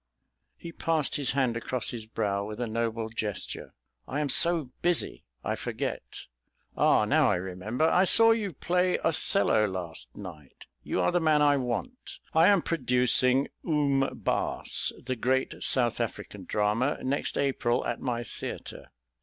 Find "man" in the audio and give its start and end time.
11.21-11.43